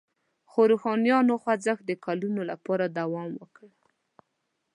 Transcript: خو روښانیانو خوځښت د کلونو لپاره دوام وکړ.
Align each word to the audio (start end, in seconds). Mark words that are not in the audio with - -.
خو 0.49 0.61
روښانیانو 0.71 1.33
خوځښت 1.43 1.83
د 1.87 1.91
کلونو 2.05 2.41
لپاره 2.51 2.85
دوام 2.97 3.29
وکړ. 3.41 3.67